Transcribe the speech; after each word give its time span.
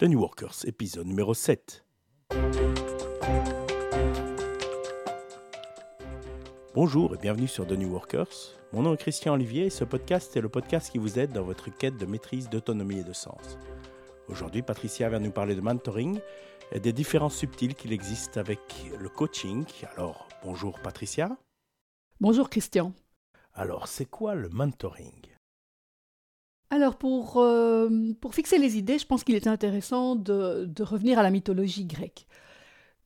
The 0.00 0.04
New 0.04 0.20
Workers, 0.20 0.64
épisode 0.64 1.08
numéro 1.08 1.34
7. 1.34 1.84
Bonjour 6.72 7.16
et 7.16 7.18
bienvenue 7.18 7.48
sur 7.48 7.66
The 7.66 7.72
New 7.72 7.90
Workers. 7.90 8.28
Mon 8.72 8.82
nom 8.82 8.94
est 8.94 8.98
Christian 8.98 9.34
Olivier 9.34 9.66
et 9.66 9.70
ce 9.70 9.82
podcast 9.82 10.36
est 10.36 10.40
le 10.40 10.48
podcast 10.48 10.92
qui 10.92 10.98
vous 10.98 11.18
aide 11.18 11.32
dans 11.32 11.42
votre 11.42 11.76
quête 11.76 11.96
de 11.96 12.06
maîtrise, 12.06 12.48
d'autonomie 12.48 13.00
et 13.00 13.02
de 13.02 13.12
sens. 13.12 13.58
Aujourd'hui, 14.28 14.62
Patricia 14.62 15.08
va 15.08 15.18
nous 15.18 15.32
parler 15.32 15.56
de 15.56 15.60
mentoring 15.60 16.20
et 16.70 16.78
des 16.78 16.92
différences 16.92 17.34
subtiles 17.34 17.74
qu'il 17.74 17.92
existe 17.92 18.36
avec 18.36 18.60
le 19.00 19.08
coaching. 19.08 19.64
Alors, 19.96 20.28
bonjour 20.44 20.78
Patricia. 20.78 21.36
Bonjour 22.20 22.50
Christian. 22.50 22.92
Alors, 23.52 23.88
c'est 23.88 24.08
quoi 24.08 24.36
le 24.36 24.48
mentoring? 24.48 25.37
Alors 26.70 26.96
pour, 26.96 27.38
euh, 27.38 27.88
pour, 28.20 28.34
fixer 28.34 28.58
les 28.58 28.76
idées, 28.76 28.98
je 28.98 29.06
pense 29.06 29.24
qu'il 29.24 29.34
est 29.34 29.46
intéressant 29.46 30.16
de, 30.16 30.66
de, 30.66 30.82
revenir 30.82 31.18
à 31.18 31.22
la 31.22 31.30
mythologie 31.30 31.86
grecque. 31.86 32.26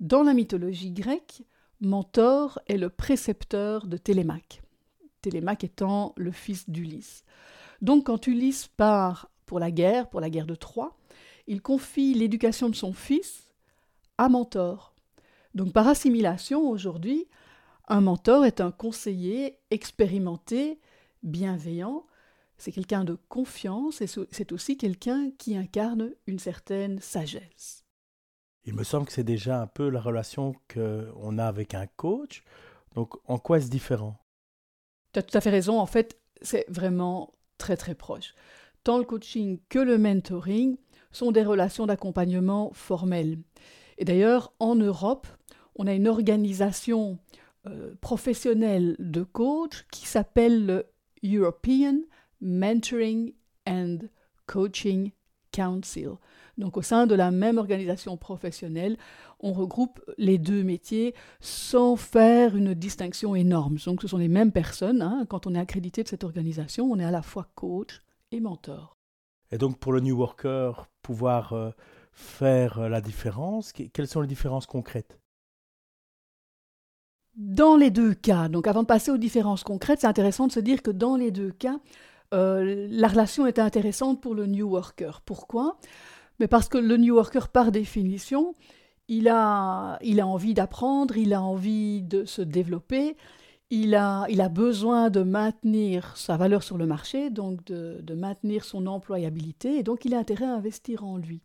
Dans 0.01 0.25
la 0.25 0.35
mythologie 0.35 0.91
grecque, 0.91 1.43
Mentor 1.81 2.61
est 2.69 2.77
le 2.77 2.91
précepteur 2.91 3.87
de 3.87 3.97
Télémaque, 3.97 4.63
Télémaque 5.21 5.65
étant 5.65 6.13
le 6.17 6.33
fils 6.33 6.69
d'Ulysse. 6.69 7.25
Donc 7.83 8.07
quand 8.07 8.27
Ulysse 8.27 8.69
part 8.69 9.31
pour 9.47 9.61
la 9.61 9.71
guerre, 9.71 10.09
pour 10.09 10.21
la 10.21 10.31
guerre 10.31 10.47
de 10.47 10.55
Troie, 10.55 10.97
il 11.47 11.63
confie 11.63 12.15
l'éducation 12.15 12.69
de 12.69 12.75
son 12.75 12.93
fils 12.93 13.51
à 14.19 14.29
Mentor. 14.29 14.95
Donc 15.55 15.73
par 15.73 15.87
assimilation, 15.89 16.69
aujourd'hui, 16.69 17.27
un 17.89 18.01
mentor 18.01 18.45
est 18.45 18.61
un 18.61 18.71
conseiller 18.71 19.59
expérimenté, 19.71 20.79
bienveillant, 21.23 22.07
c'est 22.63 22.71
quelqu'un 22.71 23.03
de 23.03 23.19
confiance 23.29 24.03
et 24.03 24.07
c'est 24.07 24.53
aussi 24.53 24.77
quelqu'un 24.77 25.33
qui 25.37 25.57
incarne 25.57 26.13
une 26.29 26.39
certaine 26.39 27.01
sagesse. 27.01 27.85
Il 28.65 28.75
me 28.75 28.85
semble 28.85 29.07
que 29.07 29.13
c'est 29.13 29.25
déjà 29.25 29.61
un 29.61 29.67
peu 29.67 29.89
la 29.89 30.01
relation 30.01 30.55
qu'on 30.73 31.39
a 31.39 31.45
avec 31.45 31.75
un 31.75 31.89
coach. 31.89 32.45
Donc 32.95 33.15
en 33.29 33.41
quoi 33.41 33.59
est-ce 33.59 33.69
différent? 33.69 34.17
Tu 35.13 35.19
as 35.19 35.25
tout 35.25 35.37
à 35.37 35.41
fait 35.41 35.51
raison. 35.51 35.81
En 35.81 35.87
fait, 35.87 36.21
c'est 36.41 36.65
vraiment 36.69 37.33
très 37.59 37.77
très 37.77 37.97
proche. 37.97 38.33
Tant 38.85 38.99
le 38.99 39.05
coaching 39.05 39.59
que 39.69 39.81
le 39.81 39.99
mentoring 39.99 40.77
sont 41.11 41.33
des 41.33 41.43
relations 41.43 41.87
d'accompagnement 41.87 42.71
formelles. 42.73 43.39
Et 43.99 44.05
d'ailleurs, 44.05 44.55
en 44.61 44.77
Europe, 44.77 45.27
on 45.75 45.89
a 45.89 45.95
une 45.95 46.07
organisation 46.07 47.19
euh, 47.67 47.97
professionnelle 48.01 48.95
de 49.01 49.25
coach 49.25 49.85
qui 49.91 50.07
s'appelle 50.07 50.65
le 50.65 50.87
European 51.25 51.99
Mentoring 52.43 53.33
and 53.67 53.99
Coaching 54.47 55.13
Council. 55.53 56.19
Donc 56.59 56.77
au 56.77 56.83
sein 56.83 57.07
de 57.07 57.15
la 57.15 57.31
même 57.31 57.59
organisation 57.59 58.17
professionnelle, 58.17 58.97
on 59.41 59.53
regroupe 59.53 60.01
les 60.19 60.39
deux 60.39 60.63
métiers 60.63 61.15
sans 61.41 61.97
faire 61.97 62.57
une 62.57 62.75
distinction 62.75 63.35
énorme. 63.35 63.79
Donc 63.85 64.03
ce 64.03 64.09
sont 64.09 64.19
les 64.19 64.29
mêmes 64.29 64.53
personnes. 64.53 65.03
Hein. 65.03 65.25
Quand 65.29 65.47
on 65.47 65.55
est 65.55 65.59
accrédité 65.59 66.03
de 66.03 66.09
cette 66.09 66.25
organisation, 66.25 66.91
on 66.91 66.99
est 66.99 67.05
à 67.05 67.11
la 67.11 67.23
fois 67.23 67.49
coach 67.55 68.03
et 68.31 68.41
mentor. 68.41 68.97
Et 69.51 69.59
donc 69.59 69.79
pour 69.79 69.93
le 69.93 70.01
New 70.01 70.17
Worker, 70.17 70.89
pouvoir 71.03 71.53
euh, 71.53 71.71
faire 72.13 72.79
euh, 72.79 72.89
la 72.89 73.01
différence, 73.01 73.73
quelles 73.73 74.09
sont 74.09 74.21
les 74.21 74.29
différences 74.29 74.67
concrètes? 74.67 75.19
Dans 77.35 77.77
les 77.77 77.91
deux 77.91 78.13
cas, 78.13 78.49
donc 78.49 78.67
avant 78.67 78.83
de 78.83 78.87
passer 78.87 79.11
aux 79.11 79.17
différences 79.17 79.65
concrètes, 79.65 80.01
c'est 80.03 80.07
intéressant 80.07 80.47
de 80.47 80.53
se 80.53 80.61
dire 80.61 80.83
que 80.83 80.91
dans 80.91 81.17
les 81.17 81.31
deux 81.31 81.51
cas, 81.51 81.79
euh, 82.33 82.87
la 82.91 83.09
relation 83.09 83.47
est 83.47 83.59
intéressante 83.59 84.21
pour 84.21 84.35
le 84.35 84.47
New 84.47 84.69
Worker. 84.69 85.21
Pourquoi? 85.25 85.77
Mais 86.41 86.49
parce 86.49 86.69
que 86.69 86.79
le 86.79 86.97
New 86.97 87.15
Worker, 87.15 87.49
par 87.49 87.73
définition, 87.73 88.55
il 89.09 89.29
a, 89.29 89.99
il 90.03 90.21
a 90.21 90.27
envie 90.27 90.55
d'apprendre, 90.55 91.17
il 91.17 91.35
a 91.35 91.43
envie 91.43 92.03
de 92.03 92.25
se 92.25 92.43
développer, 92.43 93.17
il 93.71 93.95
a, 93.95 94.27
il 94.29 94.41
a 94.41 94.49
besoin 94.49 95.11
de 95.11 95.23
maintenir 95.23 96.17
sa 96.17 96.37
valeur 96.37 96.63
sur 96.63 96.79
le 96.79 96.87
marché, 96.87 97.31
donc 97.31 97.65
de, 97.65 98.15
maintenir 98.15 98.65
son 98.65 98.87
employabilité, 98.87 99.79
et 99.79 99.83
donc 99.83 100.05
il 100.05 100.15
a 100.15 100.19
intérêt 100.19 100.47
à 100.47 100.55
investir 100.55 101.05
en 101.05 101.17
lui, 101.17 101.41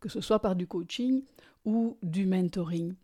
que 0.00 0.08
ce 0.08 0.20
soit 0.20 0.40
par 0.40 0.56
du 0.56 0.66
coaching 0.66 1.22
ou 1.64 1.96
du 2.02 2.26
mentoring. 2.26 2.94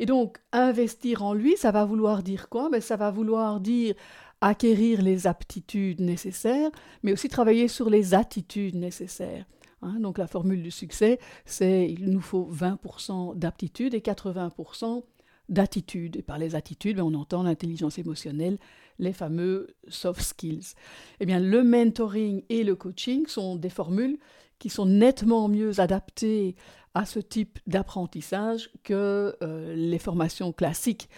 Et 0.00 0.06
donc, 0.06 0.38
investir 0.52 1.24
en 1.24 1.34
lui, 1.34 1.56
ça 1.56 1.72
va 1.72 1.84
vouloir 1.84 2.22
dire 2.22 2.48
quoi? 2.48 2.70
Ben, 2.70 2.80
Ça 2.80 2.96
va 2.96 3.10
vouloir 3.10 3.58
dire 3.58 3.96
acquérir 4.40 5.02
les 5.02 5.26
aptitudes 5.26 6.00
nécessaires, 6.00 6.70
mais 7.02 7.12
aussi 7.12 7.28
travailler 7.28 7.68
sur 7.68 7.90
les 7.90 8.14
attitudes 8.14 8.76
nécessaires. 8.76 9.44
Hein. 9.80 10.00
donc 10.00 10.18
la 10.18 10.26
formule 10.26 10.60
du 10.60 10.72
succès, 10.72 11.20
c'est 11.44 11.88
il 11.88 12.10
nous 12.10 12.20
faut 12.20 12.50
20% 12.52 13.38
d'aptitude 13.38 13.94
et 13.94 14.00
80% 14.00 15.04
d'attitude. 15.48 16.16
Et 16.16 16.22
par 16.22 16.38
les 16.38 16.54
attitudes, 16.54 16.96
ben, 16.96 17.04
on 17.04 17.14
entend 17.14 17.42
l'intelligence 17.42 17.98
émotionnelle, 17.98 18.58
les 18.98 19.12
fameux 19.12 19.68
soft 19.88 20.20
skills. 20.20 20.74
Eh 21.20 21.26
bien, 21.26 21.40
le 21.40 21.62
mentoring 21.62 22.42
et 22.48 22.64
le 22.64 22.74
coaching 22.74 23.26
sont 23.26 23.56
des 23.56 23.70
formules 23.70 24.18
qui 24.58 24.70
sont 24.70 24.86
nettement 24.86 25.48
mieux 25.48 25.80
adaptées 25.80 26.56
à 26.94 27.04
ce 27.04 27.18
type 27.18 27.58
d'apprentissage 27.66 28.70
que 28.82 29.36
euh, 29.42 29.74
les 29.74 29.98
formations 29.98 30.52
classiques. 30.52 31.08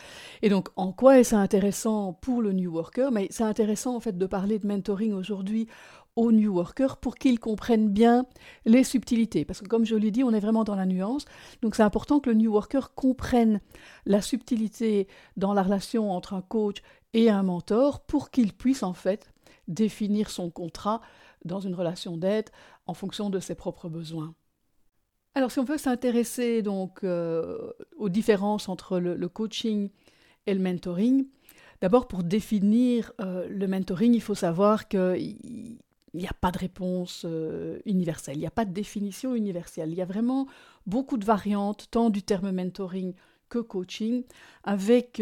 Et 0.42 0.48
donc, 0.48 0.68
en 0.76 0.92
quoi 0.92 1.18
est-ce 1.18 1.34
intéressant 1.34 2.12
pour 2.12 2.42
le 2.42 2.52
New 2.52 2.72
Worker? 2.72 3.10
Mais 3.12 3.28
c'est 3.30 3.44
intéressant 3.44 3.96
en 3.96 4.00
fait 4.00 4.18
de 4.18 4.26
parler 4.26 4.58
de 4.58 4.66
mentoring 4.66 5.12
aujourd'hui 5.12 5.68
aux 6.16 6.32
New 6.32 6.54
Workers 6.54 6.96
pour 6.96 7.16
qu'ils 7.16 7.38
comprennent 7.38 7.88
bien 7.88 8.26
les 8.64 8.84
subtilités. 8.84 9.44
Parce 9.44 9.60
que 9.60 9.68
comme 9.68 9.86
je 9.86 9.96
l'ai 9.96 10.10
dit, 10.10 10.24
on 10.24 10.32
est 10.32 10.40
vraiment 10.40 10.64
dans 10.64 10.74
la 10.74 10.86
nuance. 10.86 11.24
Donc 11.62 11.74
c'est 11.74 11.82
important 11.82 12.20
que 12.20 12.30
le 12.30 12.36
New 12.36 12.52
Worker 12.52 12.94
comprenne 12.94 13.60
la 14.06 14.20
subtilité 14.20 15.08
dans 15.36 15.54
la 15.54 15.62
relation 15.62 16.10
entre 16.10 16.34
un 16.34 16.42
coach 16.42 16.82
et 17.14 17.30
un 17.30 17.42
mentor 17.42 18.00
pour 18.00 18.30
qu'il 18.30 18.52
puisse 18.52 18.82
en 18.82 18.92
fait 18.92 19.32
définir 19.68 20.30
son 20.30 20.50
contrat 20.50 21.00
dans 21.44 21.60
une 21.60 21.74
relation 21.74 22.16
d'aide 22.16 22.50
en 22.86 22.94
fonction 22.94 23.30
de 23.30 23.40
ses 23.40 23.54
propres 23.54 23.88
besoins. 23.88 24.34
Alors, 25.34 25.52
si 25.52 25.60
on 25.60 25.64
veut 25.64 25.78
s'intéresser 25.78 26.60
donc 26.62 27.04
euh, 27.04 27.72
aux 27.96 28.08
différences 28.08 28.68
entre 28.68 28.98
le, 28.98 29.28
coaching 29.28 29.90
et 30.46 30.54
le 30.54 30.60
mentoring, 30.60 31.26
d'abord 31.80 32.08
pour 32.08 32.24
définir 32.24 33.12
euh, 33.20 33.46
le 33.48 33.68
mentoring, 33.68 34.12
il 34.12 34.22
faut 34.22 34.34
savoir 34.34 34.88
qu'il 34.88 35.78
n'y 36.14 36.26
a 36.26 36.32
pas 36.40 36.50
de 36.50 36.58
réponse 36.58 37.24
euh, 37.26 37.78
universelle, 37.86 38.36
il 38.36 38.40
n'y 38.40 38.46
a 38.46 38.50
pas 38.50 38.64
de 38.64 38.72
définition 38.72 39.36
universelle. 39.36 39.90
Il 39.92 39.98
y 39.98 40.02
a 40.02 40.06
vraiment 40.06 40.48
beaucoup 40.86 41.16
de 41.16 41.24
variantes, 41.24 41.86
tant 41.92 42.10
du 42.10 42.24
terme 42.24 42.50
mentoring 42.50 43.14
que 43.48 43.60
coaching, 43.60 44.24
avec 44.62 45.20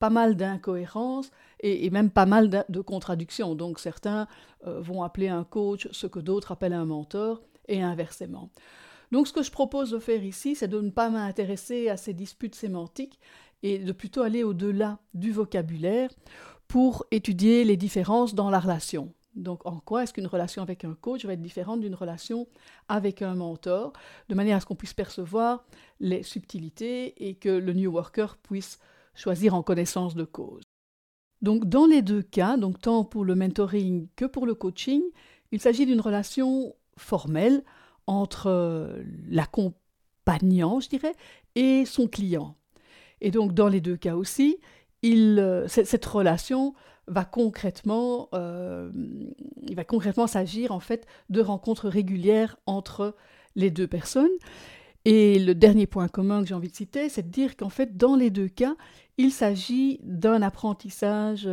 pas 0.00 0.10
mal 0.10 0.34
d'incohérences 0.34 1.30
et, 1.60 1.90
même 1.90 2.10
pas 2.10 2.26
mal 2.26 2.50
de 2.68 2.80
contradictions. 2.80 3.54
Donc 3.54 3.78
certains 3.78 4.26
vont 4.64 5.04
appeler 5.04 5.28
un 5.28 5.44
coach 5.44 5.86
ce 5.92 6.08
que 6.08 6.18
d'autres 6.18 6.50
appellent 6.50 6.72
un 6.72 6.86
mentor, 6.86 7.40
et 7.68 7.82
inversement. 7.82 8.50
Donc 9.12 9.28
ce 9.28 9.32
que 9.32 9.42
je 9.42 9.50
propose 9.50 9.90
de 9.90 9.98
faire 9.98 10.24
ici, 10.24 10.54
c'est 10.54 10.68
de 10.68 10.80
ne 10.80 10.90
pas 10.90 11.10
m'intéresser 11.10 11.90
à 11.90 11.98
ces 11.98 12.14
disputes 12.14 12.54
sémantiques 12.54 13.20
et 13.62 13.78
de 13.78 13.92
plutôt 13.92 14.22
aller 14.22 14.42
au-delà 14.42 14.98
du 15.12 15.30
vocabulaire 15.30 16.10
pour 16.66 17.04
étudier 17.10 17.64
les 17.64 17.76
différences 17.76 18.34
dans 18.34 18.48
la 18.48 18.58
relation. 18.58 19.12
Donc 19.34 19.66
en 19.66 19.80
quoi 19.80 20.02
est-ce 20.02 20.14
qu'une 20.14 20.26
relation 20.26 20.62
avec 20.62 20.84
un 20.84 20.94
coach 20.94 21.26
va 21.26 21.34
être 21.34 21.42
différente 21.42 21.80
d'une 21.80 21.94
relation 21.94 22.48
avec 22.88 23.20
un 23.20 23.34
mentor, 23.34 23.92
de 24.30 24.34
manière 24.34 24.56
à 24.56 24.60
ce 24.60 24.66
qu'on 24.66 24.74
puisse 24.74 24.94
percevoir 24.94 25.64
les 26.00 26.22
subtilités 26.22 27.28
et 27.28 27.34
que 27.34 27.50
le 27.50 27.74
New 27.74 27.92
Worker 27.92 28.38
puisse 28.38 28.78
choisir 29.14 29.54
en 29.54 29.62
connaissance 29.62 30.14
de 30.14 30.24
cause. 30.24 30.62
Donc 31.42 31.66
dans 31.66 31.86
les 31.86 32.00
deux 32.00 32.22
cas, 32.22 32.56
donc 32.56 32.80
tant 32.80 33.04
pour 33.04 33.24
le 33.24 33.34
mentoring 33.34 34.08
que 34.16 34.24
pour 34.24 34.46
le 34.46 34.54
coaching, 34.54 35.02
il 35.50 35.60
s'agit 35.60 35.84
d'une 35.84 36.00
relation 36.00 36.74
formelle 36.96 37.62
entre 38.06 38.48
euh, 38.48 39.02
l'accompagnant, 39.28 40.80
je 40.80 40.88
dirais, 40.88 41.14
et 41.54 41.84
son 41.84 42.06
client. 42.06 42.56
Et 43.20 43.30
donc, 43.30 43.54
dans 43.54 43.68
les 43.68 43.80
deux 43.80 43.96
cas 43.96 44.16
aussi, 44.16 44.58
euh, 45.04 45.66
cette 45.68 46.04
relation 46.06 46.74
va 47.08 47.24
concrètement, 47.24 48.28
euh, 48.34 48.90
il 49.62 49.74
va 49.74 49.84
concrètement 49.84 50.26
s'agir 50.26 50.72
en 50.72 50.80
fait 50.80 51.06
de 51.30 51.40
rencontres 51.40 51.88
régulières 51.88 52.56
entre 52.66 53.16
les 53.56 53.70
deux 53.70 53.86
personnes. 53.86 54.30
Et 55.04 55.40
le 55.40 55.54
dernier 55.54 55.86
point 55.86 56.06
commun 56.06 56.42
que 56.42 56.48
j'ai 56.48 56.54
envie 56.54 56.70
de 56.70 56.76
citer, 56.76 57.08
c'est 57.08 57.22
de 57.22 57.32
dire 57.32 57.56
qu'en 57.56 57.70
fait, 57.70 57.96
dans 57.96 58.14
les 58.14 58.30
deux 58.30 58.48
cas, 58.48 58.76
il 59.18 59.32
s'agit 59.32 59.98
d'un 60.04 60.42
apprentissage 60.42 61.48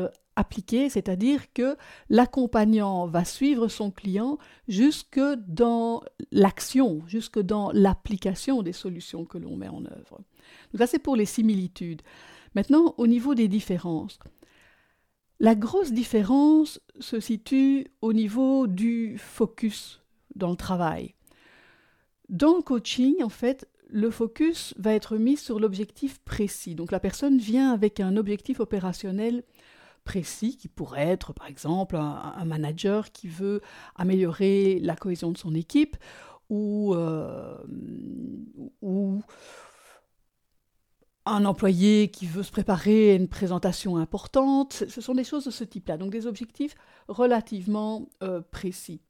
c'est-à-dire 0.89 1.51
que 1.53 1.75
l'accompagnant 2.09 3.07
va 3.07 3.25
suivre 3.25 3.68
son 3.68 3.91
client 3.91 4.38
jusque 4.68 5.19
dans 5.47 6.03
l'action, 6.31 7.01
jusque 7.07 7.39
dans 7.39 7.71
l'application 7.74 8.62
des 8.62 8.74
solutions 8.74 9.25
que 9.25 9.38
l'on 9.38 9.56
met 9.56 9.69
en 9.69 9.86
œuvre. 9.86 10.21
Donc 10.71 10.80
ça, 10.80 10.88
c'est 10.88 11.00
pour 11.00 11.15
les 11.15 11.25
similitudes. 11.25 12.01
Maintenant, 12.56 12.95
au 12.97 13.07
niveau 13.07 13.36
des 13.36 13.47
différences. 13.47 14.19
La 15.39 15.56
grosse 15.56 15.94
différence 15.94 16.81
se 17.00 17.19
situe 17.19 17.88
au 18.01 18.12
niveau 18.12 18.68
du 18.68 19.18
focus 19.18 20.01
dans 20.35 20.50
le 20.50 20.57
travail. 20.57 21.15
Dans 22.27 22.57
le 22.57 22.62
coaching, 22.62 23.24
en 23.24 23.30
fait, 23.30 23.68
le 23.89 24.12
focus 24.12 24.74
va 24.77 24.94
être 24.94 25.18
mis 25.18 25.38
sur 25.38 25.59
l'objectif 25.59 26.19
précis. 26.19 26.75
Donc 26.75 26.92
la 26.92 27.00
personne 27.00 27.38
vient 27.38 27.71
avec 27.71 28.00
un 28.00 28.18
objectif 28.18 28.59
opérationnel 28.59 29.44
précis 30.04 30.57
qui 30.57 30.68
pourrait 30.68 31.07
être 31.07 31.34
par 31.34 31.48
exemple 31.48 31.96
un, 31.96 32.46
manager 32.46 33.12
qui 33.12 33.28
veut 33.28 33.62
améliorer 33.96 34.80
la 34.81 34.96
cohésion 34.96 35.31
de 35.31 35.38
son 35.38 35.54
équipe 35.54 35.98
ou, 36.50 36.94
euh, 36.96 37.57
ou 38.81 39.22
un 41.25 41.46
employé 41.46 42.10
qui 42.10 42.25
veut 42.25 42.44
se 42.44 42.51
préparer 42.51 43.12
à 43.12 43.16
une 43.16 43.28
présentation 43.28 43.98
importante. 43.98 44.84
Ce 44.88 45.01
sont 45.01 45.13
des 45.13 45.24
choses 45.24 45.46
de 45.46 45.51
ce 45.51 45.63
type-là, 45.63 45.98
donc 45.98 46.12
des 46.12 46.25
objectifs 46.25 46.75
relativement 47.07 48.07
euh, 48.24 48.42
précis. 48.52 49.02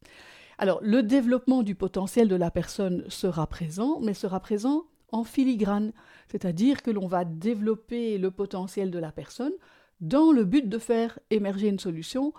Alors, 0.57 0.80
le 0.81 1.03
développement 1.03 1.63
du 1.63 1.75
potentiel 1.75 2.27
de 2.27 2.35
la 2.35 2.51
personne 2.51 3.06
sera 3.07 3.47
présent, 3.47 4.00
mais 4.01 4.13
sera 4.13 4.42
présent 4.42 4.83
en 5.12 5.24
filigrane, 5.24 5.94
c'est-à-dire 6.27 6.83
que 6.83 6.92
l'on 6.92 7.07
va 7.07 7.24
développer 7.25 8.18
le 8.18 8.30
potentiel 8.30 8.92
de 8.92 9.00
la 9.00 9.12
personne 9.12 9.53
dans 10.01 10.31
le 10.31 10.45
but 10.45 10.67
de 10.67 10.77
faire 10.77 11.19
émerger 11.29 11.67
une 11.67 11.79
solution 11.79 12.33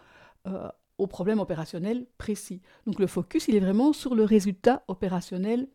euh, 0.47 0.69
au 0.99 1.07
problème 1.07 1.41
opérationnel 1.41 2.07
précis. 2.19 2.63
Donc 2.87 2.99
le 2.99 3.07
focus, 3.07 3.49
il 3.49 3.57
est 3.57 3.61
vraiment 3.61 3.93
sur 3.93 4.15
le 4.15 4.25
résultat 4.25 4.85
opérationnel 4.89 5.69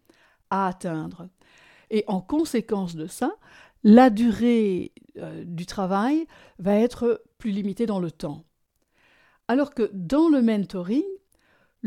à 0.49 0.67
atteindre. 0.67 1.27
Et 1.89 2.03
en 2.07 2.21
conséquence 2.21 2.95
de 2.95 3.07
ça, 3.07 3.35
la 3.83 4.09
durée 4.09 4.93
euh, 5.17 5.43
du 5.45 5.65
travail 5.65 6.25
va 6.59 6.75
être 6.75 7.23
plus 7.37 7.51
limitée 7.51 7.85
dans 7.85 7.99
le 7.99 8.11
temps. 8.11 8.45
Alors 9.47 9.73
que 9.73 9.89
dans 9.93 10.27
le 10.29 10.41
mentoring, 10.41 11.03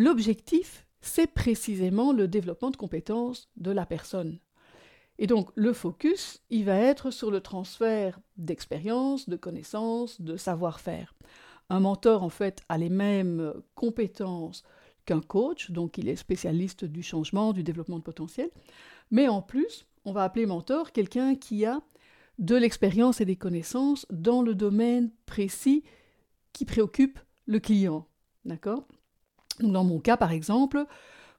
L'objectif, 0.01 0.87
c'est 1.01 1.27
précisément 1.27 2.13
le 2.13 2.29
développement 2.29 2.71
de 2.71 2.77
compétences 2.77 3.49
de 3.57 3.73
la 3.73 3.85
personne. 3.85 4.39
Et 5.19 5.27
donc 5.27 5.51
le 5.55 5.73
focus, 5.73 6.43
il 6.51 6.65
va 6.65 6.77
être 6.77 7.11
sur 7.11 7.31
le 7.31 7.41
transfert 7.41 8.21
d'expérience, 8.37 9.29
de 9.29 9.37
connaissances, 9.37 10.21
de 10.21 10.37
savoir-faire. 10.37 11.15
Un 11.71 11.81
mentor, 11.81 12.23
en 12.23 12.29
fait, 12.29 12.63
a 12.69 12.79
les 12.79 12.89
mêmes 12.89 13.53
compétences 13.75 14.63
qu'un 15.05 15.21
coach, 15.21 15.71
donc 15.71 15.99
il 15.99 16.09
est 16.09 16.17
spécialiste 16.17 16.85
du 16.85 17.03
changement, 17.03 17.53
du 17.53 17.63
développement 17.63 17.99
de 17.99 18.05
potentiel. 18.05 18.51
Mais 19.11 19.29
en 19.29 19.43
plus, 19.43 19.87
on 20.05 20.13
va 20.13 20.23
appeler 20.25 20.47
mentor 20.47 20.93
quelqu'un 20.93 21.35
qui 21.35 21.67
a 21.67 21.81
de 22.39 22.55
l'expérience 22.55 23.21
et 23.21 23.25
des 23.25 23.37
connaissances 23.37 24.07
dans 24.11 24.43
le 24.43 24.55
domaine 24.55 25.11
précis 25.27 25.83
qui 26.53 26.65
préoccupe 26.65 27.19
le 27.47 27.59
client. 27.59 28.07
D'accord? 28.45 28.87
Dans 29.61 29.85
mon 29.85 29.99
cas, 29.99 30.17
par 30.17 30.33
exemple, 30.33 30.87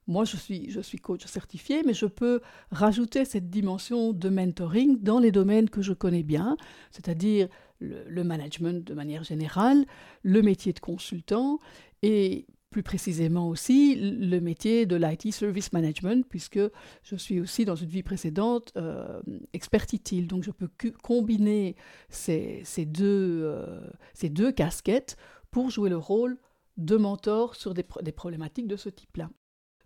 moi, 0.09 0.25
je 0.25 0.35
suis, 0.37 0.97
coach 0.97 1.25
certifié, 1.27 1.83
mais 1.85 1.93
je 1.93 2.07
peux 2.07 2.41
rajouter 2.71 3.25
cette 3.25 3.51
dimension 3.51 4.11
de 4.11 4.29
mentoring 4.29 4.99
dans 4.99 5.19
les 5.19 5.31
domaines 5.31 5.69
que 5.69 5.83
je 5.83 5.93
connais 5.93 6.23
bien, 6.23 6.57
c'est-à-dire 6.89 7.47
le, 7.79 8.23
management 8.23 8.83
de 8.83 8.93
manière 8.95 9.23
générale, 9.23 9.85
le 10.23 10.41
métier 10.41 10.73
de 10.73 10.79
consultant 10.79 11.59
et 12.01 12.47
plus 12.71 12.81
précisément 12.81 13.47
aussi 13.49 13.95
le 13.95 14.39
métier 14.39 14.87
de 14.87 14.95
l'IT 14.95 15.31
Service 15.31 15.73
Management, 15.73 16.25
puisque 16.27 16.59
je 17.03 17.15
suis 17.15 17.39
aussi 17.39 17.65
dans 17.65 17.75
une 17.75 17.89
vie 17.89 18.03
précédente 18.03 18.71
euh, 18.77 19.21
expert 19.53 19.85
utile. 19.93 20.27
Donc 20.27 20.43
je 20.43 20.51
peux 20.51 20.69
combiner 21.03 21.75
ces, 22.09 22.61
ces 22.63 22.85
deux, 22.85 23.43
euh, 23.43 23.79
ces 24.15 24.29
deux 24.29 24.51
casquettes 24.51 25.17
pour 25.51 25.69
jouer 25.69 25.89
le 25.89 25.97
rôle 25.97 26.37
de 26.77 26.95
mentors 26.95 27.55
sur 27.55 27.73
des, 27.73 27.83
problématiques 27.83 28.67
de 28.67 28.75
ce 28.77 28.89
type-là. 28.89 29.29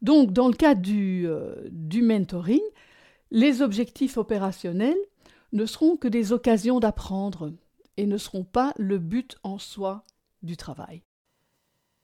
Donc, 0.04 0.34
dans 0.34 0.50
le 0.50 0.54
cas 0.54 0.76
du, 0.76 1.24
euh, 1.26 1.56
du 1.72 2.02
mentoring, 2.02 2.62
les 3.32 3.62
objectifs 3.62 4.18
opérationnels 4.18 4.98
ne 5.54 5.66
seront 5.66 5.96
que 5.96 6.08
des 6.08 6.34
occasions 6.34 6.80
d'apprendre 6.80 7.54
et 7.98 8.06
ne 8.06 8.18
seront 8.18 8.44
pas 8.44 8.74
le 8.78 9.00
but 9.00 9.38
en 9.44 9.58
soi 9.58 10.04
du 10.42 10.58
travail. 10.58 11.04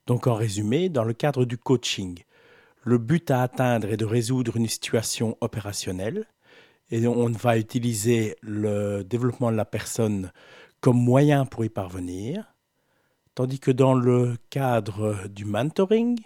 Donc, 0.07 0.27
en 0.27 0.33
résumé, 0.33 0.89
dans 0.89 1.03
le 1.03 1.13
cadre 1.13 1.45
du 1.45 1.57
coaching, 1.57 2.23
le 2.83 2.97
but 2.97 3.29
à 3.31 3.41
atteindre 3.41 3.89
est 3.89 3.97
de 3.97 4.05
résoudre 4.05 4.55
une 4.55 4.67
situation 4.67 5.37
opérationnelle 5.41 6.25
et 6.91 7.05
on 7.05 7.29
va 7.29 7.57
utiliser 7.57 8.35
le 8.41 9.03
développement 9.03 9.51
de 9.51 9.57
la 9.57 9.65
personne 9.65 10.31
comme 10.79 10.97
moyen 10.97 11.45
pour 11.45 11.65
y 11.65 11.69
parvenir. 11.69 12.55
Tandis 13.35 13.59
que 13.59 13.71
dans 13.71 13.93
le 13.93 14.37
cadre 14.49 15.27
du 15.27 15.45
mentoring, 15.45 16.19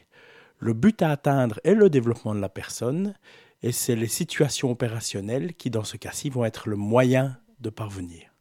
le 0.64 0.74
but 0.74 1.02
à 1.02 1.12
atteindre 1.12 1.60
est 1.64 1.76
le 1.76 1.90
développement 1.90 2.34
de 2.34 2.40
la 2.40 2.50
personne 2.50 3.14
et 3.62 3.72
c'est 3.72 3.96
les 3.96 4.08
situations 4.08 4.72
opérationnelles 4.72 5.54
qui, 5.54 5.70
dans 5.70 5.84
ce 5.84 5.98
cas-ci, 5.98 6.30
vont 6.30 6.46
être 6.46 6.70
le 6.70 6.76
moyen 6.76 7.38
de 7.60 7.70
parvenir. 7.70 8.34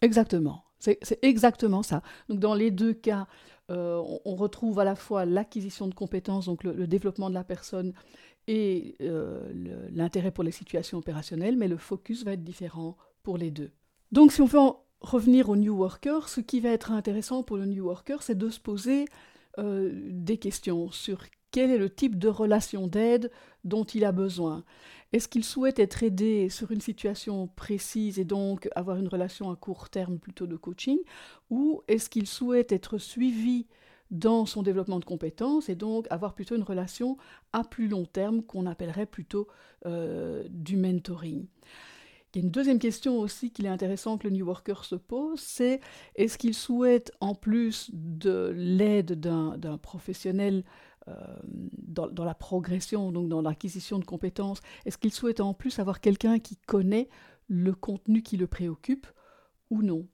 Exactement. 0.00 0.64
C'est 0.78 1.18
exactement 1.22 1.82
ça. 1.82 2.02
Donc 2.28 2.40
dans 2.40 2.54
les 2.54 2.70
deux 2.70 2.92
cas, 2.92 3.26
euh, 3.70 4.02
on, 4.26 4.34
retrouve 4.34 4.78
à 4.80 4.84
la 4.84 4.94
fois 4.94 5.24
l'acquisition 5.24 5.86
de 5.88 5.94
compétences, 5.94 6.44
donc 6.44 6.62
le, 6.62 6.86
développement 6.86 7.30
de 7.30 7.34
la 7.34 7.44
personne, 7.44 7.94
et 8.46 8.94
euh, 9.00 9.40
l'intérêt 9.90 10.30
pour 10.30 10.44
les 10.44 10.50
situations 10.50 10.98
opérationnelles, 10.98 11.56
mais 11.56 11.68
le 11.68 11.78
focus 11.78 12.22
va 12.24 12.32
être 12.32 12.44
différent 12.44 12.98
pour 13.22 13.38
les 13.38 13.50
deux. 13.50 13.70
Donc 14.12 14.30
si 14.30 14.42
on 14.42 14.46
fait 14.46 14.58
revenir 15.00 15.48
au 15.48 15.56
New 15.56 15.74
Worker, 15.74 16.28
ce 16.28 16.42
qui 16.42 16.60
va 16.60 16.68
être 16.68 16.92
intéressant 16.92 17.42
pour 17.42 17.56
le 17.56 17.64
New 17.64 17.86
Worker, 17.86 18.22
c'est 18.22 18.36
de 18.36 18.50
se 18.50 18.60
poser 18.60 19.06
euh, 19.58 19.92
des 19.94 20.38
questions 20.38 20.90
sur 20.90 21.24
quel 21.50 21.70
est 21.70 21.78
le 21.78 21.88
type 21.88 22.18
de 22.18 22.28
relation 22.28 22.88
d'aide 22.88 23.30
dont 23.62 23.84
il 23.84 24.04
a 24.04 24.10
besoin. 24.10 24.64
Est-ce 25.12 25.28
qu'il 25.28 25.44
souhaite 25.44 25.78
être 25.78 26.02
aidé 26.02 26.48
sur 26.48 26.72
une 26.72 26.80
situation 26.80 27.46
précise 27.46 28.18
et 28.18 28.24
donc 28.24 28.68
avoir 28.74 28.96
une 28.96 29.06
relation 29.06 29.52
à 29.52 29.54
court 29.54 29.88
terme 29.88 30.18
plutôt 30.18 30.48
de 30.48 30.56
coaching 30.56 30.98
Ou 31.50 31.82
est-ce 31.86 32.10
qu'il 32.10 32.26
souhaite 32.26 32.72
être 32.72 32.98
suivi 32.98 33.68
dans 34.10 34.46
son 34.46 34.64
développement 34.64 34.98
de 34.98 35.04
compétences 35.04 35.68
et 35.68 35.76
donc 35.76 36.08
avoir 36.10 36.34
plutôt 36.34 36.56
une 36.56 36.64
relation 36.64 37.16
à 37.52 37.62
plus 37.62 37.86
long 37.86 38.06
terme 38.06 38.42
qu'on 38.42 38.66
appellerait 38.66 39.06
plutôt 39.06 39.46
euh, 39.86 40.42
du 40.50 40.76
mentoring? 40.76 41.46
Il 42.34 42.38
y 42.38 42.42
a 42.42 42.44
une 42.44 42.50
deuxième 42.50 42.78
question 42.78 43.18
aussi 43.18 43.50
qu'il 43.50 43.66
est 43.66 43.70
intéressant 43.70 44.18
que 44.18 44.26
le 44.26 44.34
New 44.34 44.46
Worker 44.46 44.84
se 44.84 44.96
pose, 44.96 45.40
c'est 45.40 45.80
est-ce 46.16 46.36
qu'il 46.36 46.54
souhaite, 46.54 47.12
en 47.20 47.34
plus 47.34 47.90
de 47.92 48.52
l'aide 48.56 49.12
d'un 49.20 49.78
professionnel 49.78 50.64
euh, 51.08 51.12
dans, 51.42 52.24
la 52.24 52.34
progression, 52.34 53.12
donc 53.12 53.28
dans 53.28 53.42
l'acquisition 53.42 53.98
de 53.98 54.04
compétences, 54.04 54.60
est-ce 54.86 54.96
qu'il 54.96 55.12
souhaite 55.12 55.40
en 55.40 55.52
plus 55.52 55.78
avoir 55.78 56.00
quelqu'un 56.00 56.38
qui 56.38 56.56
connaît 56.56 57.08
le 57.46 57.74
contenu 57.74 58.22
qui 58.22 58.36
le 58.36 58.46
préoccupe 58.46 59.06
ou 59.70 59.82
non? 59.82 60.08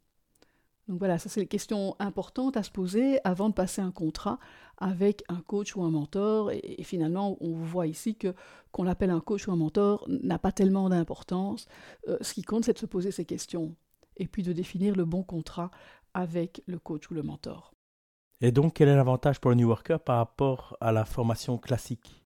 Donc 0.90 0.98
voilà, 0.98 1.20
ça 1.20 1.28
c'est 1.28 1.38
les 1.38 1.46
questions 1.46 1.94
importantes 2.00 2.56
à 2.56 2.64
se 2.64 2.70
poser 2.72 3.20
avant 3.22 3.48
de 3.48 3.54
passer 3.54 3.80
un 3.80 3.92
contrat 3.92 4.40
avec 4.78 5.22
un 5.28 5.40
coach 5.40 5.76
ou 5.76 5.84
un 5.84 5.90
mentor. 5.90 6.50
Et, 6.50 6.82
finalement, 6.82 7.36
on 7.40 7.52
voit 7.52 7.86
ici 7.86 8.16
que 8.16 8.34
qu'on 8.72 8.82
l'appelle 8.82 9.10
un 9.10 9.20
coach 9.20 9.46
ou 9.46 9.52
un 9.52 9.56
mentor 9.56 10.04
n'a 10.08 10.40
pas 10.40 10.50
tellement 10.50 10.88
d'importance. 10.88 11.68
Euh, 12.08 12.18
ce 12.22 12.34
qui 12.34 12.42
compte, 12.42 12.64
c'est 12.64 12.72
de 12.72 12.78
se 12.78 12.86
poser 12.86 13.12
ces 13.12 13.24
questions 13.24 13.76
et 14.16 14.26
puis 14.26 14.42
de 14.42 14.52
définir 14.52 14.96
le 14.96 15.04
bon 15.04 15.22
contrat 15.22 15.70
avec 16.12 16.60
le 16.66 16.80
coach 16.80 17.08
ou 17.08 17.14
le 17.14 17.22
mentor. 17.22 17.72
Et 18.40 18.50
donc, 18.50 18.74
quel 18.74 18.88
est 18.88 18.96
l'avantage 18.96 19.38
pour 19.40 19.50
le 19.52 19.56
New 19.58 19.68
Worker 19.68 20.00
par 20.00 20.16
rapport 20.16 20.76
à 20.80 20.90
la 20.90 21.04
formation 21.04 21.56
classique? 21.56 22.20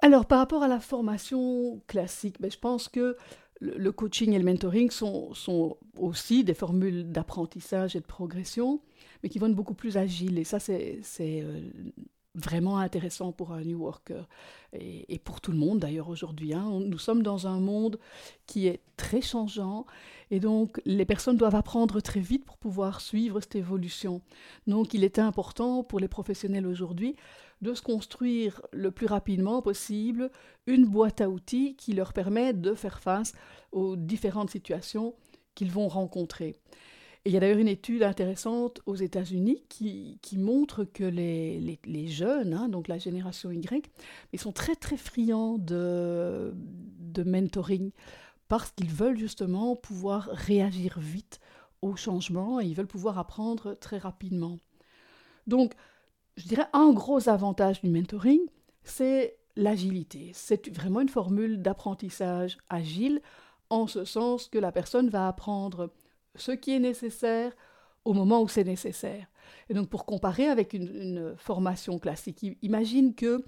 Alors, 0.00 0.26
par 0.26 0.40
rapport 0.40 0.64
à 0.64 0.68
la 0.68 0.80
formation 0.80 1.80
classique, 1.86 2.40
ben, 2.40 2.50
je 2.50 2.58
pense 2.58 2.88
que 2.88 3.16
le 3.60 3.92
coaching 3.92 4.32
et 4.32 4.38
le 4.38 4.44
mentoring 4.44 4.90
sont, 4.90 5.76
aussi 5.98 6.44
des 6.44 6.54
formules 6.54 7.10
d'apprentissage 7.10 7.96
et 7.96 8.00
de 8.00 8.04
progression, 8.04 8.80
mais 9.22 9.28
qui 9.28 9.38
vont 9.38 9.46
être 9.46 9.54
beaucoup 9.54 9.74
plus 9.74 9.96
agiles. 9.96 10.38
Et 10.38 10.44
ça, 10.44 10.58
c'est 10.58 11.00
euh, 11.20 11.60
vraiment 12.34 12.78
intéressant 12.78 13.32
pour 13.32 13.52
un 13.52 13.62
New 13.62 13.78
Worker 13.78 14.28
et, 14.72 15.18
pour 15.20 15.40
tout 15.40 15.52
le 15.52 15.58
monde 15.58 15.78
d'ailleurs 15.78 16.08
aujourd'hui. 16.08 16.52
Hein. 16.52 16.80
Nous 16.80 16.98
sommes 16.98 17.22
dans 17.22 17.46
un 17.46 17.60
monde 17.60 17.98
qui 18.46 18.66
est 18.66 18.80
très 18.96 19.20
changeant 19.20 19.86
et 20.30 20.40
donc 20.40 20.80
les 20.84 21.04
personnes 21.04 21.36
doivent 21.36 21.54
apprendre 21.54 22.00
très 22.00 22.20
vite 22.20 22.44
pour 22.44 22.58
pouvoir 22.58 23.00
suivre 23.00 23.40
cette 23.40 23.54
évolution. 23.54 24.20
Donc 24.66 24.94
il 24.94 25.04
est 25.04 25.18
important 25.18 25.84
pour 25.84 26.00
les 26.00 26.08
professionnels 26.08 26.66
aujourd'hui 26.66 27.14
de 27.62 27.72
se 27.72 27.82
construire 27.82 28.60
le 28.72 28.90
plus 28.90 29.06
rapidement 29.06 29.62
possible 29.62 30.30
une 30.66 30.86
boîte 30.86 31.20
à 31.20 31.30
outils 31.30 31.76
qui 31.76 31.92
leur 31.92 32.12
permet 32.12 32.52
de 32.52 32.74
faire 32.74 32.98
face 32.98 33.32
aux 33.72 33.96
différentes 33.96 34.50
situations 34.50 35.14
qu'ils 35.54 35.70
vont 35.70 35.88
rencontrer 35.88 36.56
il 37.26 37.32
y 37.32 37.36
a 37.36 37.40
d'ailleurs 37.40 37.58
une 37.58 37.68
étude 37.68 38.02
intéressante 38.02 38.80
aux 38.86 38.96
États-Unis 38.96 39.64
qui, 39.68 40.18
montre 40.36 40.84
que 40.84 41.04
les, 41.04 41.78
les, 41.84 42.08
jeunes, 42.08 42.52
hein, 42.52 42.68
donc 42.68 42.86
la 42.88 42.98
génération 42.98 43.50
Y, 43.50 43.90
ils 44.32 44.40
sont 44.40 44.52
très 44.52 44.74
très 44.74 44.98
friands 44.98 45.56
de, 45.56 46.52
de 46.54 47.22
mentoring 47.22 47.92
parce 48.48 48.72
qu'ils 48.72 48.90
veulent 48.90 49.16
justement 49.16 49.74
pouvoir 49.74 50.28
réagir 50.32 50.98
vite 50.98 51.40
au 51.80 51.96
changement 51.96 52.60
et 52.60 52.66
ils 52.66 52.74
veulent 52.74 52.86
pouvoir 52.86 53.18
apprendre 53.18 53.74
très 53.74 53.98
rapidement. 53.98 54.58
Donc, 55.46 55.74
je 56.36 56.46
dirais 56.46 56.66
un 56.72 56.92
gros 56.92 57.28
avantage 57.28 57.80
du 57.80 57.88
mentoring, 57.88 58.40
c'est 58.82 59.38
l'agilité. 59.56 60.32
C'est 60.34 60.68
vraiment 60.68 61.00
une 61.00 61.08
formule 61.08 61.62
d'apprentissage 61.62 62.58
agile, 62.68 63.22
en 63.70 63.86
ce 63.86 64.04
sens 64.04 64.48
que 64.48 64.58
la 64.58 64.72
personne 64.72 65.08
va 65.08 65.26
apprendre 65.26 65.90
ce 66.34 66.52
qui 66.52 66.74
est 66.74 66.80
nécessaire 66.80 67.52
au 68.04 68.12
moment 68.12 68.42
où 68.42 68.48
c'est 68.48 68.64
nécessaire. 68.64 69.26
Et 69.68 69.74
donc 69.74 69.88
pour 69.88 70.04
comparer 70.04 70.48
avec 70.48 70.72
une, 70.72 71.34
formation 71.36 71.98
classique, 71.98 72.44
imagine 72.62 73.14
que, 73.14 73.42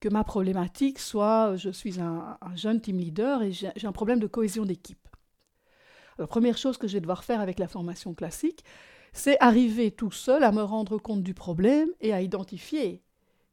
que 0.00 0.08
ma 0.08 0.24
problématique 0.24 0.98
soit 0.98 1.56
je 1.56 1.70
suis 1.70 2.00
un, 2.00 2.38
jeune 2.54 2.80
team 2.80 2.98
leader 2.98 3.42
et 3.42 3.52
j'ai 3.52 3.86
un 3.86 3.92
problème 3.92 4.20
de 4.20 4.26
cohésion 4.26 4.64
d'équipe. 4.64 5.08
La 6.18 6.26
première 6.26 6.58
chose 6.58 6.76
que 6.76 6.86
je 6.86 6.94
vais 6.94 7.00
devoir 7.00 7.24
faire 7.24 7.40
avec 7.40 7.58
la 7.58 7.68
formation 7.68 8.14
classique, 8.14 8.64
c'est 9.12 9.38
arriver 9.40 9.90
tout 9.90 10.10
seul 10.10 10.44
à 10.44 10.52
me 10.52 10.62
rendre 10.62 10.98
compte 10.98 11.22
du 11.22 11.34
problème 11.34 11.88
et 12.00 12.12
à 12.12 12.20
identifier 12.20 13.02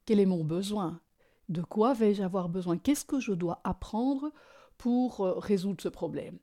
quel 0.04 0.20
est 0.20 0.26
mon 0.26 0.44
besoin, 0.44 1.00
de 1.48 1.62
quoi 1.62 1.92
vais-je 1.94 2.22
avoir 2.22 2.48
besoin, 2.48 2.78
qu'est-ce 2.78 3.04
que 3.04 3.20
je 3.20 3.32
dois 3.32 3.60
apprendre 3.64 4.30
pour 4.76 5.20
euh, 5.20 5.34
résoudre 5.38 5.82
ce 5.82 5.88
problème? 5.88 6.38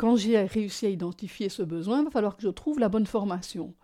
Quand 0.00 0.16
j'ai 0.16 0.40
réussi 0.40 0.86
à 0.86 0.88
identifier 0.88 1.50
ce 1.50 1.62
besoin, 1.62 1.98
il 1.98 2.04
va 2.06 2.10
falloir 2.10 2.34
que 2.34 2.42
je 2.42 2.48
trouve 2.48 2.78
la 2.78 2.88
bonne 2.88 3.04
formation. 3.04 3.74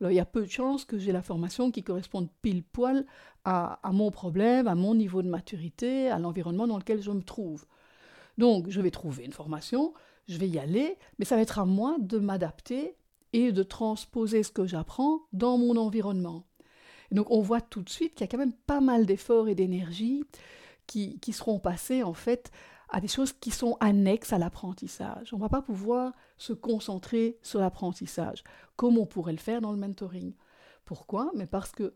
Alors, 0.00 0.10
il 0.10 0.16
y 0.16 0.20
a 0.20 0.24
peu 0.24 0.40
de 0.40 0.50
chances 0.50 0.84
que 0.84 0.98
j'ai 0.98 1.12
la 1.12 1.22
formation 1.22 1.70
qui 1.70 1.84
corresponde 1.84 2.28
pile 2.42 2.64
poil 2.64 3.06
à, 3.44 3.78
mon 3.92 4.10
problème, 4.10 4.66
à 4.66 4.74
mon 4.74 4.96
niveau 4.96 5.22
de 5.22 5.28
maturité, 5.28 6.10
à 6.10 6.18
l'environnement 6.18 6.66
dans 6.66 6.76
lequel 6.76 7.00
je 7.00 7.12
me 7.12 7.22
trouve. 7.22 7.66
Donc, 8.36 8.68
je 8.68 8.80
vais 8.80 8.90
trouver 8.90 9.24
une 9.24 9.32
formation, 9.32 9.94
je 10.26 10.38
vais 10.38 10.48
y 10.48 10.58
aller, 10.58 10.98
mais 11.20 11.24
ça 11.24 11.36
va 11.36 11.42
être 11.42 11.60
à 11.60 11.64
moi 11.64 11.98
de 12.00 12.18
m'adapter 12.18 12.96
et 13.32 13.52
de 13.52 13.62
transposer 13.62 14.42
ce 14.42 14.50
que 14.50 14.66
j'apprends 14.66 15.20
dans 15.32 15.56
mon 15.56 15.76
environnement. 15.76 16.46
donc, 17.12 17.30
on 17.30 17.42
voit 17.42 17.60
tout 17.60 17.82
de 17.82 17.90
suite 17.90 18.16
qu'il 18.16 18.22
y 18.22 18.28
a 18.28 18.28
quand 18.28 18.38
même 18.38 18.56
pas 18.66 18.80
mal 18.80 19.06
d'efforts 19.06 19.48
et 19.48 19.54
d'énergie 19.54 20.24
qui, 20.88 21.20
qui 21.20 21.32
seront 21.32 21.60
passés, 21.60 22.02
en 22.02 22.12
fait, 22.12 22.50
à 22.90 23.00
des 23.00 23.08
choses 23.08 23.32
qui 23.32 23.50
sont 23.50 23.76
annexes 23.80 24.32
à 24.32 24.38
l'apprentissage. 24.38 25.32
On 25.32 25.36
ne 25.36 25.42
va 25.42 25.48
pas 25.48 25.62
pouvoir 25.62 26.12
se 26.38 26.52
concentrer 26.52 27.38
sur 27.42 27.60
l'apprentissage, 27.60 28.42
comme 28.76 28.98
on 28.98 29.06
pourrait 29.06 29.32
le 29.32 29.38
faire 29.38 29.60
dans 29.60 29.72
le 29.72 29.78
mentoring. 29.78 30.34
Pourquoi? 30.84 31.30
Mais 31.34 31.46
parce 31.46 31.70
que 31.70 31.94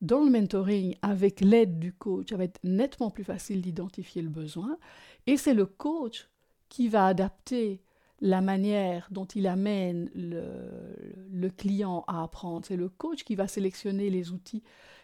dans 0.00 0.24
le 0.24 0.30
mentoring, 0.30 0.96
avec 1.02 1.40
l'aide 1.40 1.78
du 1.78 1.92
coach, 1.92 2.30
ça 2.30 2.36
va 2.36 2.44
être 2.44 2.60
nettement 2.64 3.10
plus 3.10 3.24
facile 3.24 3.60
d'identifier 3.62 4.22
le 4.22 4.28
besoin, 4.28 4.78
et 5.26 5.36
c'est 5.36 5.54
le 5.54 5.66
coach 5.66 6.28
qui 6.68 6.88
va 6.88 7.06
adapter 7.06 7.82
la 8.20 8.42
manière 8.42 9.08
dont 9.10 9.24
il 9.24 9.46
amène 9.46 10.10
le, 10.14 11.48
client 11.48 12.04
à 12.06 12.22
apprendre. 12.22 12.66
C'est 12.66 12.76
le 12.76 12.88
coach 12.88 13.24
qui 13.24 13.34
va 13.34 13.48
sélectionner 13.48 14.10
les 14.10 14.30
outils 14.30 14.62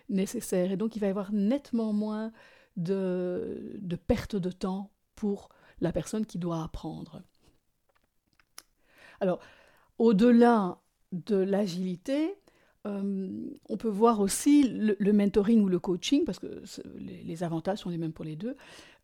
nécessaires, 0.09 0.73
et 0.73 0.77
donc 0.77 0.97
il 0.97 1.01
va 1.01 1.07
y 1.07 1.11
avoir 1.11 1.33
nettement 1.33 1.93
moins 1.93 2.33
de, 2.77 3.73
de 3.79 3.97
perte 3.97 4.37
de 4.37 4.51
temps 4.51 4.91
pour 5.17 5.49
la 5.81 5.93
personne 5.93 6.25
qui 6.25 6.39
doit 6.39 6.63
apprendre. 6.63 7.23
Alors, 9.21 9.41
au-delà 9.99 10.79
de 11.13 11.37
l'agilité, 11.37 12.35
euh, 12.87 13.51
on 13.69 13.77
peut 13.77 13.89
voir 13.89 14.21
aussi 14.21 14.69
le, 14.69 15.13
mentoring 15.13 15.63
ou 15.63 15.69
le 15.69 15.79
coaching, 15.79 16.25
parce 16.25 16.39
que 16.39 16.63
les, 16.99 17.43
avantages 17.43 17.79
sont 17.79 17.91
les 17.91 17.99
mêmes 17.99 18.13
pour 18.13 18.25
les 18.25 18.37
deux, 18.37 18.57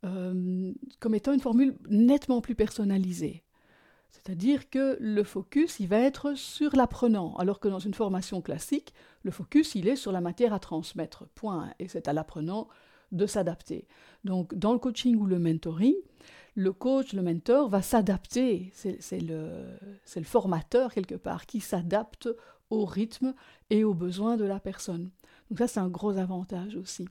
euh, 0.04 0.73
comme 1.00 1.14
étant 1.14 1.33
une 1.33 1.40
formule 1.40 1.76
nettement 1.88 2.40
plus 2.40 2.54
personnalisée. 2.54 3.42
C'est-à-dire 4.11 4.69
que 4.69 4.97
le 5.00 5.25
focus, 5.25 5.81
il 5.81 5.88
va 5.88 5.99
être 5.99 6.37
sur 6.37 6.76
l'apprenant, 6.76 7.35
alors 7.37 7.61
que 7.61 7.69
dans 7.69 7.78
une 7.78 7.95
formation 7.95 8.40
classique, 8.42 8.92
le 9.23 9.31
focus, 9.31 9.75
il 9.75 9.88
est 9.88 9.97
sur 9.97 10.12
la 10.12 10.21
matière 10.21 10.52
à 10.52 10.59
transmettre, 10.59 11.26
point, 11.35 11.73
et 11.78 11.88
c'est 11.88 12.09
à 12.09 12.12
l'apprenant 12.12 12.69
de 13.12 13.26
s'adapter. 13.26 13.87
Donc, 14.25 14.54
dans 14.54 14.73
le 14.73 14.78
coaching 14.78 15.16
ou 15.16 15.26
le 15.26 15.38
mentoring, 15.38 15.95
le 16.54 16.73
coach, 16.73 17.12
le 17.12 17.23
mentor 17.23 17.69
va 17.69 17.83
s'adapter. 17.83 18.71
C'est 18.75 19.21
le, 19.21 19.78
le 20.16 20.23
formateur, 20.23 20.92
quelque 20.92 21.14
part, 21.14 21.47
qui 21.47 21.61
s'adapte 21.61 22.28
au 22.71 22.85
rythme 22.85 23.35
et 23.71 23.85
aux 23.85 23.95
besoins 23.95 24.37
de 24.37 24.45
la 24.45 24.61
personne. 24.61 25.11
Donc 25.50 25.59
ça, 25.59 25.69
c'est 25.69 25.81
un 25.81 25.88
gros 25.88 26.16
avantage 26.16 26.76
aussi. 26.76 27.07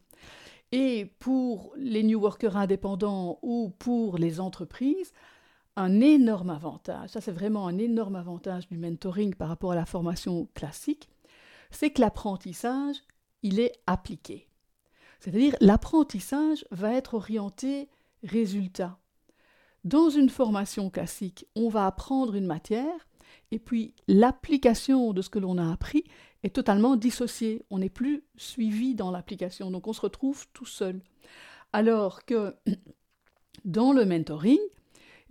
Et 0.71 1.13
pour 1.19 1.73
les 1.77 2.03
New 2.03 2.19
Workers 2.19 2.57
indépendants 2.57 3.39
ou 3.41 3.71
pour 3.77 4.17
les 4.17 4.39
entreprises, 4.39 5.11
un 5.75 6.01
énorme 6.01 6.49
avantage, 6.49 7.09
ça 7.09 7.21
c'est 7.21 7.31
vraiment 7.31 7.67
un 7.67 7.77
énorme 7.77 8.15
avantage 8.15 8.67
du 8.67 8.77
mentoring 8.77 9.35
par 9.35 9.49
rapport 9.49 9.73
à 9.73 9.75
la 9.75 9.85
formation 9.85 10.47
classique, 10.53 11.09
c'est 11.71 11.91
que 11.91 12.01
l'apprentissage, 12.01 12.97
il 13.43 13.59
est 13.59 13.73
appliqué. 13.85 14.47
C'est-à-dire 15.21 15.55
l'apprentissage 15.61 16.65
va 16.71 16.93
être 16.93 17.13
orienté 17.13 17.87
résultat. 18.23 18.97
Dans 19.83 20.09
une 20.09 20.29
formation 20.29 20.89
classique, 20.89 21.45
on 21.55 21.69
va 21.69 21.85
apprendre 21.85 22.35
une 22.35 22.47
matière 22.47 23.07
et 23.51 23.59
puis 23.59 23.93
l'application 24.07 25.13
de 25.13 25.21
ce 25.21 25.29
que 25.29 25.37
l'on 25.37 25.59
a 25.59 25.71
appris 25.71 26.05
est 26.43 26.55
totalement 26.55 26.95
dissociée. 26.95 27.63
On 27.69 27.77
n'est 27.77 27.89
plus 27.89 28.23
suivi 28.35 28.95
dans 28.95 29.11
l'application, 29.11 29.69
donc 29.69 29.87
on 29.87 29.93
se 29.93 30.01
retrouve 30.01 30.47
tout 30.53 30.65
seul. 30.65 31.01
Alors 31.71 32.25
que 32.25 32.55
dans 33.65 33.93
le 33.93 34.05
mentoring, 34.05 34.59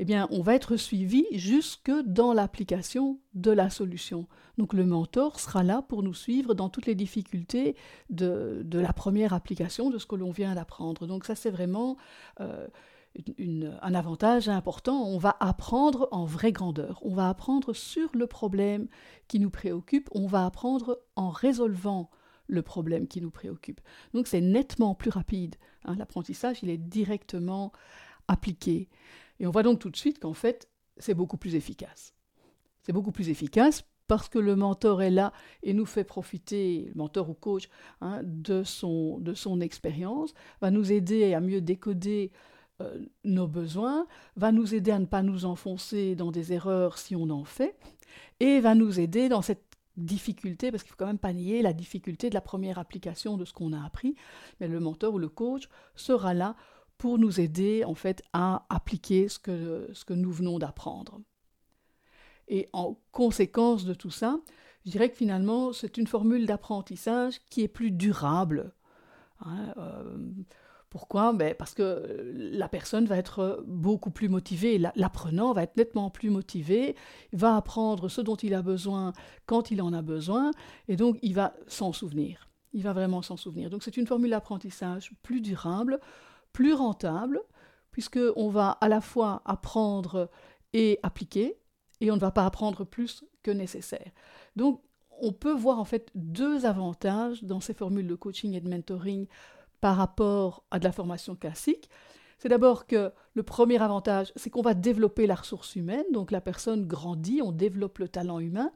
eh 0.02 0.06
bien, 0.06 0.28
on 0.30 0.40
va 0.40 0.54
être 0.54 0.78
suivi 0.78 1.26
jusque 1.30 1.92
dans 2.06 2.32
l'application 2.32 3.20
de 3.34 3.50
la 3.50 3.68
solution. 3.68 4.26
Donc 4.56 4.72
le 4.72 4.86
mentor 4.86 5.38
sera 5.38 5.62
là 5.62 5.82
pour 5.82 6.02
nous 6.02 6.14
suivre 6.14 6.54
dans 6.54 6.70
toutes 6.70 6.86
les 6.86 6.94
difficultés 6.94 7.76
de, 8.08 8.64
la 8.72 8.94
première 8.94 9.34
application 9.34 9.90
de 9.90 9.98
ce 9.98 10.06
que 10.06 10.14
l'on 10.14 10.30
vient 10.30 10.54
d'apprendre. 10.54 11.06
Donc 11.06 11.26
ça, 11.26 11.34
c'est 11.34 11.50
vraiment 11.50 11.98
euh, 12.40 12.66
un 13.82 13.94
avantage 13.94 14.48
important. 14.48 15.04
On 15.04 15.18
va 15.18 15.36
apprendre 15.38 16.08
en 16.12 16.24
vraie 16.24 16.52
grandeur. 16.52 16.98
On 17.02 17.12
va 17.12 17.28
apprendre 17.28 17.74
sur 17.74 18.08
le 18.14 18.26
problème 18.26 18.88
qui 19.28 19.38
nous 19.38 19.50
préoccupe. 19.50 20.08
On 20.12 20.26
va 20.26 20.46
apprendre 20.46 20.98
en 21.14 21.28
résolvant 21.28 22.08
le 22.46 22.62
problème 22.62 23.06
qui 23.06 23.20
nous 23.20 23.30
préoccupe. 23.30 23.82
Donc 24.14 24.28
c'est 24.28 24.40
nettement 24.40 24.94
plus 24.94 25.10
rapide. 25.10 25.56
Hein. 25.84 25.94
L'apprentissage, 25.96 26.62
il 26.62 26.70
est 26.70 26.78
directement 26.78 27.70
appliqué. 28.28 28.88
Et 29.40 29.46
on 29.46 29.50
voit 29.50 29.62
donc 29.62 29.80
tout 29.80 29.90
de 29.90 29.96
suite 29.96 30.20
qu'en 30.20 30.34
fait, 30.34 30.68
c'est 30.98 31.14
beaucoup 31.14 31.38
plus 31.38 31.54
efficace. 31.54 32.14
C'est 32.82 32.92
beaucoup 32.92 33.12
plus 33.12 33.28
efficace 33.28 33.84
parce 34.06 34.28
que 34.28 34.38
le 34.38 34.56
mentor 34.56 35.02
est 35.02 35.10
là 35.10 35.32
et 35.62 35.72
nous 35.72 35.86
fait 35.86 36.04
profiter, 36.04 36.86
le 36.88 36.94
mentor 36.94 37.30
ou 37.30 37.34
coach, 37.34 37.68
hein, 38.00 38.20
de, 38.24 38.64
son, 38.64 39.18
de 39.18 39.34
son 39.34 39.60
expérience, 39.60 40.34
va 40.60 40.70
nous 40.70 40.92
aider 40.92 41.32
à 41.32 41.40
mieux 41.40 41.60
décoder 41.60 42.32
euh, 42.80 42.98
nos 43.24 43.46
besoins, 43.46 44.06
va 44.36 44.52
nous 44.52 44.74
aider 44.74 44.90
à 44.90 44.98
ne 44.98 45.06
pas 45.06 45.22
nous 45.22 45.44
enfoncer 45.44 46.16
dans 46.16 46.32
des 46.32 46.52
erreurs 46.52 46.98
si 46.98 47.14
on 47.14 47.30
en 47.30 47.44
fait, 47.44 47.78
et 48.40 48.60
va 48.60 48.74
nous 48.74 48.98
aider 48.98 49.28
dans 49.28 49.42
cette 49.42 49.64
difficulté, 49.96 50.70
parce 50.70 50.82
qu'il 50.82 50.90
faut 50.90 50.96
quand 50.98 51.06
même 51.06 51.18
pas 51.18 51.32
nier 51.32 51.62
la 51.62 51.72
difficulté 51.72 52.30
de 52.30 52.34
la 52.34 52.40
première 52.40 52.78
application 52.78 53.36
de 53.36 53.44
ce 53.44 53.52
qu'on 53.52 53.72
a 53.72 53.84
appris, 53.84 54.16
mais 54.58 54.68
le 54.68 54.80
mentor 54.80 55.14
ou 55.14 55.18
le 55.18 55.28
coach 55.28 55.68
sera 55.94 56.34
là 56.34 56.56
pour 57.00 57.18
nous 57.18 57.40
aider 57.40 57.82
en 57.84 57.94
fait 57.94 58.22
à 58.34 58.66
appliquer 58.68 59.28
ce 59.28 59.38
que, 59.38 59.88
ce 59.94 60.04
que 60.04 60.12
nous 60.12 60.30
venons 60.30 60.58
d'apprendre. 60.58 61.22
Et 62.46 62.68
en 62.74 62.98
conséquence 63.10 63.86
de 63.86 63.94
tout 63.94 64.10
ça, 64.10 64.38
je 64.84 64.90
dirais 64.90 65.08
que 65.08 65.16
finalement, 65.16 65.72
c'est 65.72 65.96
une 65.96 66.06
formule 66.06 66.44
d'apprentissage 66.44 67.40
qui 67.48 67.62
est 67.62 67.68
plus 67.68 67.90
durable. 67.90 68.74
Hein, 69.40 69.72
euh, 69.78 70.18
pourquoi? 70.90 71.32
Ben 71.32 71.54
Parce 71.54 71.72
que 71.72 72.34
la 72.34 72.68
personne 72.68 73.06
va 73.06 73.16
être 73.16 73.64
beaucoup 73.66 74.10
plus 74.10 74.28
motivée, 74.28 74.76
l'apprenant 74.94 75.54
va 75.54 75.62
être 75.62 75.78
nettement 75.78 76.10
plus 76.10 76.28
motivé, 76.28 76.96
va 77.32 77.56
apprendre 77.56 78.10
ce 78.10 78.20
dont 78.20 78.36
il 78.36 78.52
a 78.52 78.60
besoin 78.60 79.14
quand 79.46 79.70
il 79.70 79.80
en 79.80 79.94
a 79.94 80.02
besoin, 80.02 80.50
et 80.88 80.96
donc 80.96 81.18
il 81.22 81.34
va 81.34 81.54
s'en 81.66 81.94
souvenir. 81.94 82.50
Il 82.74 82.82
va 82.82 82.92
vraiment 82.92 83.22
s'en 83.22 83.38
souvenir. 83.38 83.70
Donc 83.70 83.82
c'est 83.84 83.96
une 83.96 84.06
formule 84.06 84.30
d'apprentissage 84.30 85.12
plus 85.22 85.40
durable, 85.40 85.98
plus 86.52 86.72
rentable, 86.72 87.40
puisqu'on 87.90 88.48
va 88.48 88.70
à 88.80 88.88
la 88.88 89.00
fois 89.00 89.42
apprendre 89.44 90.30
et 90.72 90.98
appliquer, 91.02 91.58
et 92.00 92.10
on 92.10 92.14
ne 92.14 92.20
va 92.20 92.30
pas 92.30 92.46
apprendre 92.46 92.84
plus 92.84 93.24
que 93.42 93.50
nécessaire. 93.50 94.10
Donc, 94.56 94.82
on 95.20 95.32
peut 95.32 95.52
voir 95.52 95.78
en 95.78 95.84
fait 95.84 96.10
deux 96.14 96.64
avantages 96.64 97.42
dans 97.44 97.60
ces 97.60 97.74
formules 97.74 98.06
de 98.06 98.14
coaching 98.14 98.54
et 98.54 98.60
de 98.60 98.68
mentoring 98.68 99.26
par 99.80 99.96
rapport 99.96 100.64
à 100.70 100.78
de 100.78 100.84
la 100.84 100.92
formation 100.92 101.36
classique. 101.36 101.90
C'est 102.38 102.48
d'abord 102.48 102.86
que 102.86 103.12
le 103.34 103.42
premier 103.42 103.82
avantage, 103.82 104.32
c'est 104.34 104.48
qu'on 104.48 104.62
va 104.62 104.72
développer 104.72 105.26
la 105.26 105.34
ressource 105.34 105.76
humaine, 105.76 106.06
donc 106.10 106.30
la 106.30 106.40
personne 106.40 106.86
grandit, 106.86 107.42
on 107.42 107.52
développe 107.52 107.98
le 107.98 108.08
talent 108.08 108.38
humain. 108.38 108.72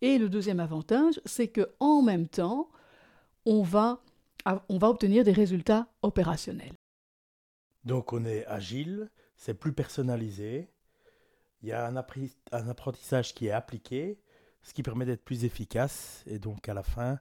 Et 0.00 0.16
le 0.16 0.28
deuxième 0.28 0.60
avantage, 0.60 1.20
c'est 1.24 1.48
que 1.48 1.72
en 1.80 2.02
même 2.02 2.28
temps, 2.28 2.68
on 3.46 3.62
va, 3.62 4.00
on 4.68 4.78
va 4.78 4.88
obtenir 4.88 5.24
des 5.24 5.32
résultats 5.32 5.88
opérationnels. 6.02 6.79
Donc 7.84 8.12
on 8.12 8.24
est 8.24 8.46
agile, 8.46 9.10
c'est 9.36 9.54
plus 9.54 9.72
personnalisé, 9.72 10.70
il 11.62 11.68
y 11.68 11.72
a 11.72 11.86
un, 11.86 11.96
apprentissage 11.96 13.34
qui 13.34 13.46
est 13.48 13.52
appliqué, 13.52 14.18
ce 14.62 14.72
qui 14.72 14.82
permet 14.82 15.04
d'être 15.04 15.24
plus 15.24 15.44
efficace 15.44 16.22
et 16.26 16.38
donc 16.38 16.68
à 16.68 16.74
la 16.74 16.82
fin 16.82 17.18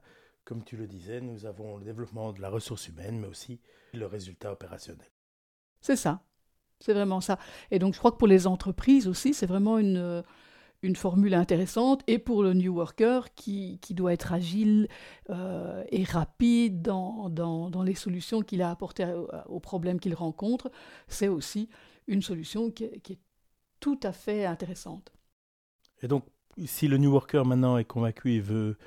comme 0.50 0.64
tu 0.64 0.78
le 0.78 0.88
disais, 0.88 1.22
nous 1.22 1.46
avons 1.46 1.78
le 1.78 1.84
développement 1.84 2.34
de 2.34 2.42
la 2.42 2.50
ressource 2.50 2.88
humaine, 2.88 3.20
mais 3.20 3.28
aussi 3.28 3.62
le 3.94 4.08
résultat 4.08 4.52
opérationnel. 4.52 5.06
C'est 5.80 5.96
ça. 5.96 6.24
C'est 6.80 6.94
vraiment 6.94 7.22
ça. 7.22 7.38
Et 7.70 7.78
donc, 7.78 7.94
je 7.94 8.00
crois 8.00 8.12
que 8.12 8.18
pour 8.18 8.28
les 8.28 8.48
entreprises 8.48 9.08
aussi, 9.08 9.36
c'est 9.36 9.46
vraiment 9.46 9.78
une, 9.78 10.24
une 10.82 10.96
formule 10.96 11.34
intéressante. 11.34 12.04
Et 12.08 12.20
pour 12.20 12.44
le 12.44 12.54
New 12.54 12.74
Worker, 12.74 13.34
qui, 13.36 13.80
qui 13.80 13.94
doit 13.94 14.14
être 14.14 14.32
agile 14.34 14.88
euh, 15.30 15.84
et 15.92 16.04
rapide 16.04 16.82
dans, 16.82 17.30
dans, 17.30 17.70
dans 17.70 17.84
les 17.84 17.96
solutions 17.96 18.42
qu'il 18.42 18.62
a 18.62 18.70
apportées 18.70 19.14
aux 19.48 19.60
problèmes 19.60 20.00
qu'il 20.00 20.16
rencontre, 20.16 20.72
c'est 21.08 21.28
aussi 21.28 21.70
une 22.08 22.22
solution 22.22 22.72
qui 22.72 22.86
est, 22.86 23.00
qui 23.02 23.14
est 23.14 23.20
tout 23.80 24.00
à 24.04 24.12
fait 24.12 24.46
intéressante. 24.46 25.12
Et 26.02 26.08
donc, 26.08 26.26
si 26.66 26.88
le 26.88 26.98
New 26.98 27.12
Worker 27.12 27.46
maintenant 27.46 27.78
est 27.78 27.86
convaincu 27.86 28.34
et 28.34 28.42
veut 28.42 28.78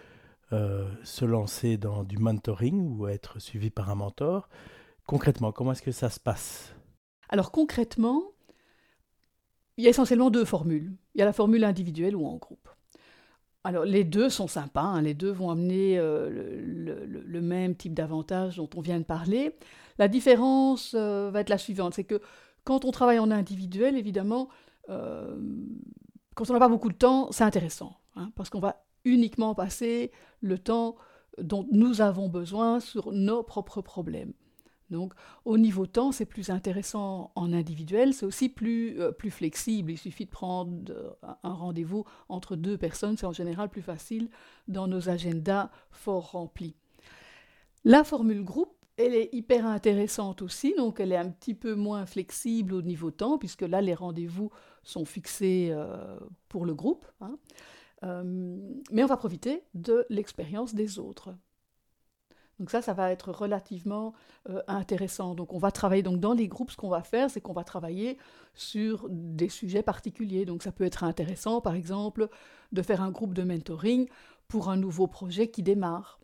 euh, 0.53 0.91
se 1.05 1.25
lancer 1.25 1.77
dans 1.77 2.05
du 2.05 2.19
mentoring 2.19 2.99
ou 2.99 3.07
être 3.07 3.39
suivi 3.39 3.71
par 3.71 3.89
un 3.91 3.95
mentor, 3.95 4.49
concrètement, 5.07 5.53
comment 5.53 5.73
est-ce 5.73 5.83
que 5.83 5.93
ça 5.93 6.11
se 6.11 6.21
passe? 6.21 6.75
Alors 7.29 7.51
concrètement, 7.51 8.23
il 9.77 9.85
y 9.85 9.87
a 9.87 9.91
essentiellement 9.91 10.31
deux 10.31 10.45
formules. 10.45 10.93
Il 11.15 11.19
y 11.19 11.23
a 11.23 11.25
la 11.25 11.33
formule 11.33 11.65
individuelle 11.65 12.17
ou 12.17 12.27
en 12.27 12.37
groupe. 12.37 12.69
Alors 13.65 13.85
les 13.85 14.05
deux 14.05 14.29
sont 14.29 14.49
sympas, 14.49 14.83
hein. 14.83 15.03
les 15.03 15.15
deux 15.15 15.31
vont 15.31 15.51
amener 15.51 15.97
euh, 15.99 16.29
le, 16.29 17.41
même 17.41 17.77
type 17.77 17.95
d'avantages 17.95 18.57
dont 18.57 18.69
on 18.77 18.81
vient 18.81 18.99
de 18.99 19.05
parler. 19.05 19.57
La 19.99 20.09
différence 20.09 20.95
euh, 20.95 21.31
va 21.31 21.41
être 21.41 21.49
la 21.49 21.59
suivante, 21.59 21.95
c'est 21.95 22.05
que 22.05 22.21
quand 22.65 22.85
on 22.85 22.91
travaille 22.91 23.21
en 23.21 23.31
individuel, 23.31 23.97
évidemment, 23.97 24.49
euh, 24.89 25.37
quand 26.35 26.51
on 26.51 26.55
n'a 26.55 26.59
pas 26.59 26.69
beaucoup 26.69 26.89
de 26.89 26.97
temps, 26.97 27.31
c'est 27.31 27.45
intéressant, 27.45 27.97
hein, 28.17 28.33
parce 28.35 28.51
qu'on 28.51 28.61
va 28.61 28.85
uniquement 29.05 29.55
passer 29.55 30.11
le 30.41 30.59
temps 30.59 30.97
dont 31.39 31.67
nous 31.71 32.01
avons 32.01 32.29
besoin 32.29 32.81
sur 32.81 33.13
nos 33.13 33.43
propres 33.43 33.81
problèmes. 33.81 34.33
Donc 34.93 35.15
au 35.45 35.59
niveau 35.59 35.87
temps, 35.87 36.13
c'est 36.13 36.27
plus 36.27 36.51
intéressant 36.51 37.33
en 37.35 37.53
individuel, 37.53 38.15
c'est 38.15 38.27
aussi 38.27 38.49
plus, 38.49 39.01
euh, 39.01 39.13
flexible. 39.31 39.93
Il 39.93 39.99
suffit 39.99 40.27
de 40.27 40.31
prendre 40.31 40.93
euh, 40.93 41.11
un 41.43 41.53
rendez-vous 41.53 42.05
entre 42.29 42.55
deux 42.55 42.79
personnes, 42.79 43.17
c'est 43.17 43.27
en 43.27 43.33
général 43.33 43.69
plus 43.69 43.83
facile 43.83 44.29
dans 44.69 44.87
nos 44.87 45.09
agendas 45.09 45.71
fort 45.91 46.33
remplis. 46.33 46.77
La 47.85 48.05
formule 48.05 48.45
groupe, 48.45 48.77
elle 48.97 49.15
est 49.15 49.31
hyper 49.33 49.67
intéressante 49.67 50.43
aussi, 50.43 50.75
donc 50.77 51.01
elle 51.01 51.13
est 51.13 51.17
un 51.17 51.31
petit 51.31 51.55
peu 51.55 51.75
moins 51.75 52.07
flexible 52.07 52.75
au 52.75 52.83
niveau 52.83 53.11
temps, 53.11 53.39
puisque 53.39 53.63
là 53.63 53.81
les 53.81 53.95
rendez-vous 53.95 54.51
sont 54.83 55.05
fixés 55.05 55.71
euh, 55.73 56.19
pour 56.49 56.67
le 56.67 56.75
groupe. 56.75 57.07
Hein. 57.21 57.37
mais 58.91 59.03
on 59.03 59.07
va 59.07 59.17
profiter 59.17 59.63
de 59.75 60.05
l'expérience 60.11 60.75
des 60.75 60.99
autres. 60.99 61.31
Donc 62.63 62.71
ça, 62.71 62.81
ça 62.81 62.93
va 62.93 63.11
être 63.11 63.33
relativement 63.33 64.13
euh, 64.49 64.63
intéressant. 64.69 65.35
Donc 65.35 65.53
on 65.53 65.59
va 65.59 65.73
travailler 65.73 66.05
donc 66.05 66.21
dans 66.21 66.33
les 66.33 66.47
groupes. 66.47 66.71
Ce 66.71 66.77
qu'on 66.77 66.91
va 66.91 67.03
faire, 67.03 67.29
c'est 67.29 67.41
qu'on 67.41 67.53
va 67.53 67.65
travailler 67.65 68.19
sur 68.55 69.09
des 69.11 69.49
sujets 69.49 69.83
particuliers. 69.83 70.45
Donc 70.45 70.63
ça 70.63 70.71
peut 70.71 70.85
être 70.85 71.03
intéressant, 71.03 71.61
par 71.61 71.75
exemple, 71.75 72.29
de 72.71 72.81
faire 72.81 73.03
un 73.03 73.11
groupe 73.11 73.35
de 73.35 73.43
mentoring 73.43 74.09
pour 74.47 74.71
un 74.71 74.77
nouveau 74.77 75.09
projet 75.09 75.51
qui 75.51 75.65
démarre. 75.65 76.21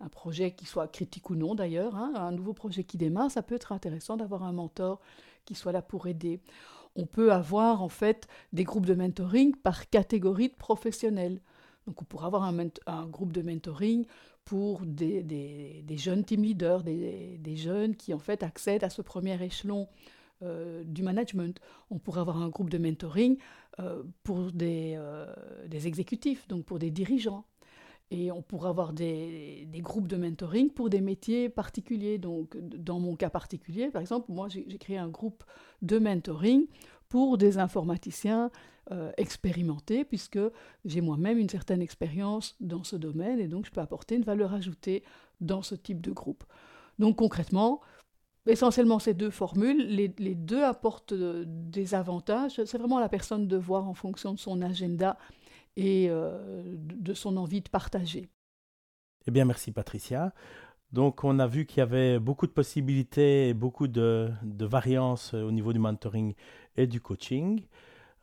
Un 0.00 0.08
projet 0.08 0.52
qui 0.52 0.64
soit 0.64 0.88
critique 0.88 1.28
ou 1.28 1.34
non 1.34 1.54
d'ailleurs, 1.54 1.94
hein. 1.94 2.14
un 2.16 2.32
nouveau 2.32 2.54
projet 2.54 2.82
qui 2.82 2.96
démarre, 2.96 3.30
ça 3.30 3.42
peut 3.42 3.56
être 3.56 3.72
intéressant 3.72 4.16
d'avoir 4.16 4.44
un 4.44 4.52
mentor 4.52 4.98
qui 5.44 5.54
soit 5.54 5.72
là 5.72 5.82
pour 5.82 6.06
aider. 6.06 6.40
On 6.96 7.04
peut 7.04 7.34
avoir 7.34 7.82
en 7.82 7.90
fait 7.90 8.28
des 8.54 8.64
groupes 8.64 8.86
de 8.86 8.94
mentoring 8.94 9.54
par 9.56 9.90
catégorie 9.90 10.48
de 10.48 10.54
professionnels. 10.54 11.42
Donc 11.86 12.00
on 12.00 12.06
pourrait 12.06 12.28
avoir 12.28 12.44
un 12.44 13.06
groupe 13.08 13.32
de 13.32 13.42
mentoring 13.42 14.06
pour 14.44 14.82
des, 14.84 15.22
des, 15.22 15.96
jeunes 15.96 16.24
team 16.24 16.42
leaders, 16.42 16.82
des, 16.82 17.38
des, 17.38 17.56
jeunes 17.56 17.96
qui 17.96 18.12
en 18.12 18.18
fait 18.18 18.42
accèdent 18.42 18.84
à 18.84 18.90
ce 18.90 19.02
premier 19.02 19.42
échelon 19.42 19.88
euh, 20.42 20.82
du 20.84 21.02
management. 21.02 21.58
On 21.90 21.98
pourrait 21.98 22.20
avoir 22.20 22.42
un 22.42 22.48
groupe 22.48 22.68
de 22.68 22.76
mentoring 22.76 23.38
euh, 23.80 24.02
pour 24.24 24.52
des, 24.52 24.94
euh, 24.96 25.32
des, 25.68 25.86
exécutifs, 25.86 26.46
donc 26.48 26.64
pour 26.64 26.78
des 26.78 26.90
dirigeants. 26.90 27.44
Et 28.10 28.30
on 28.30 28.42
pourrait 28.42 28.68
avoir 28.68 28.92
des, 28.92 29.66
groupes 29.76 30.08
de 30.08 30.16
mentoring 30.16 30.70
pour 30.70 30.90
des 30.90 31.00
métiers 31.00 31.48
particuliers. 31.48 32.18
Donc, 32.18 32.56
dans 32.58 33.00
mon 33.00 33.16
cas 33.16 33.30
particulier, 33.30 33.90
par 33.90 34.02
exemple, 34.02 34.30
moi, 34.30 34.48
j'ai 34.48 34.64
créé 34.78 34.98
un 34.98 35.08
groupe 35.08 35.44
de 35.82 35.98
mentoring 35.98 36.66
pour 37.08 37.38
des 37.38 37.58
informaticiens 37.58 38.50
euh, 38.90 39.12
expérimentés, 39.16 40.04
puisque 40.04 40.38
j'ai 40.84 41.00
moi-même 41.00 41.38
une 41.38 41.48
certaine 41.48 41.80
expérience 41.80 42.56
dans 42.60 42.84
ce 42.84 42.96
domaine 42.96 43.40
et 43.40 43.48
donc 43.48 43.66
je 43.66 43.70
peux 43.70 43.80
apporter 43.80 44.16
une 44.16 44.24
valeur 44.24 44.52
ajoutée 44.52 45.02
dans 45.40 45.62
ce 45.62 45.74
type 45.74 46.00
de 46.00 46.10
groupe. 46.12 46.44
Donc 46.98 47.16
concrètement, 47.16 47.80
essentiellement 48.46 48.98
ces 48.98 49.14
deux 49.14 49.30
formules, 49.30 49.86
les, 49.86 50.08
deux 50.08 50.62
apportent 50.62 51.12
euh, 51.12 51.44
des 51.46 51.94
avantages. 51.94 52.62
C'est 52.64 52.78
vraiment 52.78 52.98
à 52.98 53.00
la 53.00 53.08
personne 53.08 53.48
de 53.48 53.56
voir 53.56 53.88
en 53.88 53.94
fonction 53.94 54.34
de 54.34 54.38
son 54.38 54.60
agenda 54.60 55.16
et 55.76 56.08
euh, 56.10 56.62
de 56.76 57.14
son 57.14 57.36
envie 57.36 57.62
de 57.62 57.68
partager. 57.68 58.28
Eh 59.26 59.30
bien, 59.30 59.44
merci 59.44 59.72
Patricia. 59.72 60.34
Donc, 60.94 61.24
on 61.24 61.40
a 61.40 61.46
vu 61.48 61.66
qu'il 61.66 61.78
y 61.78 61.80
avait 61.80 62.20
beaucoup 62.20 62.46
de 62.46 62.52
possibilités 62.52 63.48
et 63.48 63.54
beaucoup 63.54 63.88
de, 63.88 64.30
de 64.44 64.64
variances 64.64 65.34
au 65.34 65.50
niveau 65.50 65.72
du 65.72 65.80
mentoring 65.80 66.34
et 66.76 66.86
du 66.86 67.00
coaching. 67.00 67.66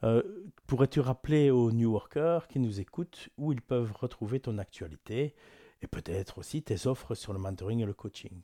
Euh, 0.05 0.23
pourrais-tu 0.67 1.01
rappeler 1.01 1.51
aux 1.51 1.73
New 1.73 1.91
Workers 1.91 2.47
qui 2.47 2.59
nous 2.59 2.79
écoutent 2.79 3.27
où 3.37 3.51
ils 3.51 3.61
peuvent 3.61 3.91
retrouver 3.91 4.39
ton 4.39 4.57
actualité 4.57 5.35
et 5.81 5.87
peut-être 5.87 6.37
aussi 6.37 6.63
tes 6.63 6.87
offres 6.87 7.13
sur 7.13 7.33
le 7.33 7.39
mentoring 7.39 7.81
et 7.81 7.85
le 7.85 7.93
coaching? 7.93 8.39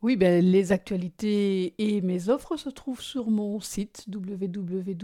Oui, 0.00 0.16
ben, 0.16 0.42
les 0.42 0.72
actualités 0.72 1.74
et 1.76 2.00
mes 2.00 2.30
offres 2.30 2.56
se 2.56 2.70
trouvent 2.70 3.02
sur 3.02 3.28
mon 3.28 3.60
site 3.60 4.06
www.kitoyou 4.10 4.94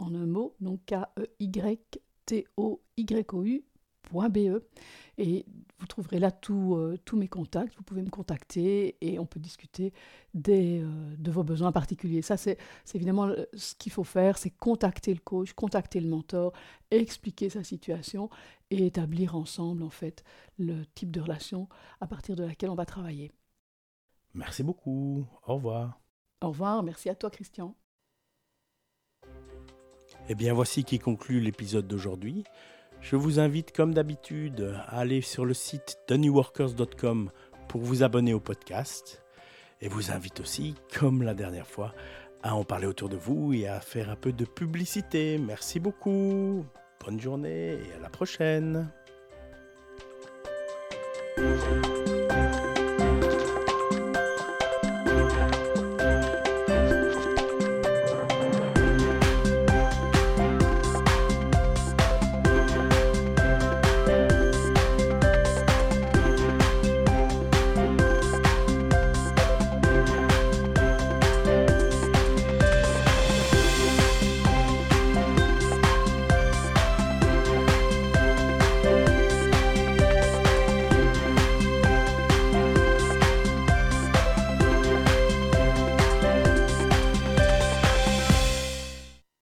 en 0.00 0.14
un 0.16 0.26
mot, 0.26 0.56
donc 0.58 0.80
K-E-Y-T-O-Y-O-U 0.86 1.94
.be 4.12 4.60
et 5.18 5.44
vous 5.84 5.88
trouverez 5.88 6.18
là 6.18 6.30
euh, 6.50 6.96
tous 7.04 7.16
mes 7.18 7.28
contacts. 7.28 7.76
Vous 7.76 7.82
pouvez 7.82 8.00
me 8.00 8.08
contacter 8.08 8.96
et 9.02 9.18
on 9.18 9.26
peut 9.26 9.38
discuter 9.38 9.92
des, 10.32 10.80
euh, 10.82 11.14
de 11.18 11.30
vos 11.30 11.44
besoins 11.44 11.72
particuliers. 11.72 12.22
Ça, 12.22 12.38
c'est 12.38 12.56
évidemment 12.94 13.30
ce 13.52 13.74
qu'il 13.74 13.92
faut 13.92 14.02
faire, 14.02 14.38
c'est 14.38 14.48
contacter 14.48 15.12
le 15.12 15.20
coach, 15.20 15.52
contacter 15.52 16.00
le 16.00 16.08
mentor, 16.08 16.54
expliquer 16.90 17.50
sa 17.50 17.62
situation 17.62 18.30
et 18.70 18.86
établir 18.86 19.36
ensemble 19.36 19.82
en 19.82 19.90
fait 19.90 20.24
le 20.58 20.86
type 20.94 21.10
de 21.10 21.20
relation 21.20 21.68
à 22.00 22.06
partir 22.06 22.34
de 22.34 22.44
laquelle 22.44 22.70
on 22.70 22.74
va 22.74 22.86
travailler. 22.86 23.30
Merci 24.32 24.62
beaucoup. 24.62 25.26
Au 25.46 25.56
revoir. 25.56 26.00
Au 26.40 26.48
revoir. 26.48 26.82
Merci 26.82 27.10
à 27.10 27.14
toi, 27.14 27.28
Christian. 27.28 27.76
Eh 30.30 30.34
bien, 30.34 30.54
voici 30.54 30.82
qui 30.82 30.98
conclut 30.98 31.40
l'épisode 31.40 31.86
d'aujourd'hui. 31.86 32.44
Je 33.04 33.16
vous 33.16 33.38
invite 33.38 33.70
comme 33.70 33.92
d'habitude 33.92 34.74
à 34.86 35.00
aller 35.00 35.20
sur 35.20 35.44
le 35.44 35.52
site 35.52 35.98
thenewworkers.com 36.06 37.30
pour 37.68 37.82
vous 37.82 38.02
abonner 38.02 38.32
au 38.32 38.40
podcast 38.40 39.22
et 39.82 39.88
vous 39.88 40.10
invite 40.10 40.40
aussi, 40.40 40.74
comme 40.98 41.22
la 41.22 41.34
dernière 41.34 41.66
fois, 41.66 41.94
à 42.42 42.54
en 42.54 42.64
parler 42.64 42.86
autour 42.86 43.10
de 43.10 43.16
vous 43.16 43.52
et 43.52 43.68
à 43.68 43.80
faire 43.80 44.08
un 44.08 44.16
peu 44.16 44.32
de 44.32 44.46
publicité. 44.46 45.36
Merci 45.36 45.80
beaucoup, 45.80 46.64
bonne 47.04 47.20
journée 47.20 47.72
et 47.72 47.92
à 47.94 48.00
la 48.00 48.08
prochaine. 48.08 48.90